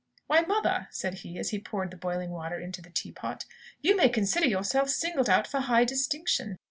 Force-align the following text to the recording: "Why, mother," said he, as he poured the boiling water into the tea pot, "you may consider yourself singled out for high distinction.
"Why, 0.25 0.41
mother," 0.41 0.87
said 0.89 1.19
he, 1.19 1.37
as 1.37 1.51
he 1.51 1.59
poured 1.59 1.91
the 1.91 1.95
boiling 1.95 2.31
water 2.31 2.59
into 2.59 2.81
the 2.81 2.89
tea 2.89 3.11
pot, 3.11 3.45
"you 3.81 3.95
may 3.95 4.09
consider 4.09 4.47
yourself 4.47 4.89
singled 4.89 5.29
out 5.29 5.45
for 5.45 5.59
high 5.59 5.85
distinction. 5.85 6.57